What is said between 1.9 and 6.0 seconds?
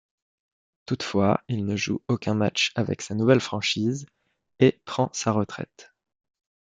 aucun match avec sa nouvelle franchise et prend sa retraite.